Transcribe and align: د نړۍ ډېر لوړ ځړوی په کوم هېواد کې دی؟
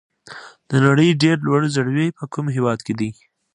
د 0.69 0.71
نړۍ 0.85 1.09
ډېر 1.23 1.37
لوړ 1.47 1.61
ځړوی 1.75 2.07
په 2.17 2.23
کوم 2.33 2.45
هېواد 2.55 2.79
کې 2.85 2.93
دی؟ 2.99 3.09